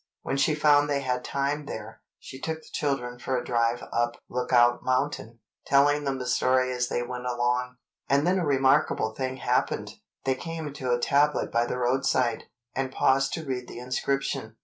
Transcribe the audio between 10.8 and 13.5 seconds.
a tablet by the roadside, and paused to